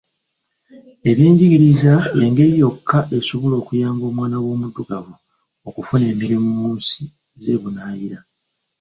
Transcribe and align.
Ebyenjigiriza 1.09 1.93
ye 2.19 2.25
ngeri 2.31 2.53
yokka 2.61 2.99
esobola 3.17 3.55
okuyamba 3.61 4.03
omwana 4.11 4.37
w'omuddugavu 4.43 5.13
okufuna 5.67 6.03
emirimu 6.13 6.49
mu 6.59 6.69
nsi 6.77 7.01
z'ebunaayira. 7.41 8.19